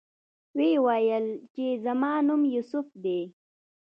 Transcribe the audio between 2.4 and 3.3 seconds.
یوسف دی.